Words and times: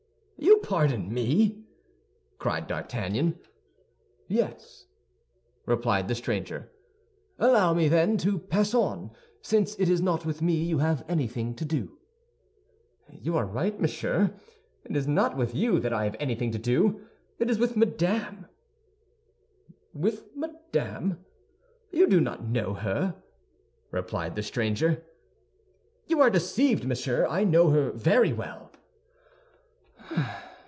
"You 0.37 0.57
pardon 0.77 1.13
me?" 1.13 1.59
cried 2.39 2.65
D'Artagnan. 2.65 3.37
"Yes," 4.29 4.85
replied 5.67 6.07
the 6.07 6.15
stranger. 6.15 6.71
"Allow 7.37 7.73
me, 7.75 7.87
then, 7.89 8.17
to 8.19 8.39
pass 8.39 8.73
on, 8.73 9.11
since 9.43 9.75
it 9.75 9.87
is 9.89 10.01
not 10.01 10.25
with 10.25 10.41
me 10.41 10.55
you 10.63 10.77
have 10.79 11.03
anything 11.09 11.53
to 11.55 11.65
do." 11.65 11.99
"You 13.11 13.35
are 13.37 13.45
right, 13.45 13.77
monsieur, 13.81 14.33
it 14.85 14.95
is 14.95 15.07
not 15.07 15.35
with 15.37 15.53
you 15.53 15.79
that 15.81 15.91
I 15.93 16.05
have 16.05 16.15
anything 16.21 16.51
to 16.53 16.59
do; 16.59 17.01
it 17.37 17.49
is 17.49 17.59
with 17.59 17.75
Madame." 17.77 18.47
"With 19.93 20.35
Madame! 20.35 21.23
You 21.91 22.07
do 22.07 22.19
not 22.21 22.45
know 22.47 22.73
her," 22.75 23.21
replied 23.91 24.35
the 24.35 24.43
stranger. 24.43 25.03
"You 26.07 26.19
are 26.21 26.29
deceived, 26.31 26.85
monsieur; 26.85 27.27
I 27.27 27.43
know 27.43 27.69
her 27.71 27.91
very 27.91 28.31
well." 28.33 28.69